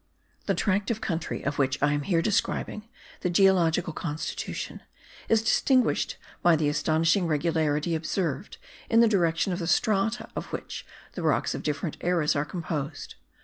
[0.47, 4.81] The tract of country of which I am here describing the geological constitution
[5.29, 8.57] is distinguished by the astonishing regularity observed
[8.89, 13.13] in the direction of the strata of which the rocks of different eras are composed.